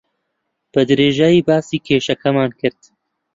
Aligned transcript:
بەدرێژی 0.73 1.45
باسی 1.47 1.83
کێشەکەمان 1.85 2.51
کرد. 2.59 2.81